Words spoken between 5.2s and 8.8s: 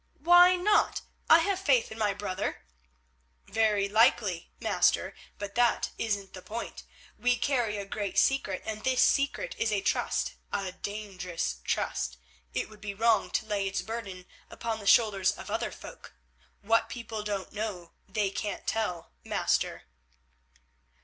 but that isn't the point. We carry a great secret,